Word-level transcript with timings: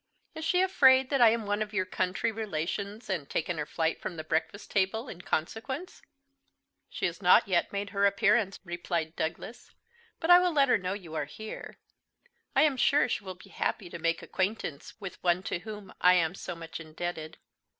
Is 0.33 0.43
she 0.43 0.63
afraid 0.63 1.11
that 1.11 1.21
I 1.21 1.29
am 1.29 1.45
one 1.45 1.61
of 1.61 1.73
your 1.75 1.85
country 1.85 2.31
relations, 2.31 3.07
and 3.07 3.29
taken 3.29 3.59
her 3.59 3.67
flight 3.67 4.01
from 4.01 4.17
the 4.17 4.23
breakfast 4.23 4.71
table 4.71 5.07
in 5.07 5.21
consequence?" 5.21 6.01
"She 6.89 7.05
has 7.05 7.21
not 7.21 7.47
yet 7.47 7.71
made 7.71 7.91
her 7.91 8.07
appearance," 8.07 8.59
replied 8.65 9.15
Douglas; 9.15 9.69
"but 10.19 10.31
I 10.31 10.39
will 10.39 10.53
let 10.53 10.69
her 10.69 10.79
know 10.79 10.93
you 10.93 11.13
are 11.13 11.25
here. 11.25 11.77
I 12.55 12.63
am 12.63 12.77
sure 12.77 13.07
she 13.07 13.23
will 13.23 13.35
be 13.35 13.51
happy 13.51 13.91
to 13.91 13.99
make 13.99 14.23
acquaintance 14.23 14.95
with 14.99 15.21
one 15.21 15.43
to 15.43 15.59
whom 15.59 15.93
I 16.01 16.15
am 16.15 16.33
so 16.33 16.55
much 16.55 16.79
indebted." 16.79 17.37